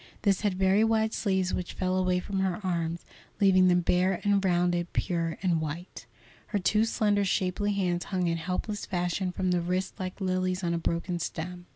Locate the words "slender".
6.85-7.23